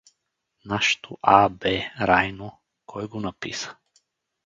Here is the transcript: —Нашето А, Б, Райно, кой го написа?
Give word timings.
—Нашето 0.65 1.17
А, 1.21 1.49
Б, 1.49 1.69
Райно, 2.01 2.59
кой 2.85 3.07
го 3.07 3.19
написа? 3.19 3.75